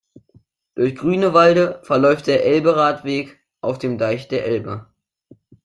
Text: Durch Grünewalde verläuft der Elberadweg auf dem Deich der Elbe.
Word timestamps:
Durch 0.73 0.95
Grünewalde 0.95 1.79
verläuft 1.83 2.25
der 2.25 2.43
Elberadweg 2.43 3.39
auf 3.61 3.77
dem 3.77 3.99
Deich 3.99 4.27
der 4.27 4.47
Elbe. 4.47 4.87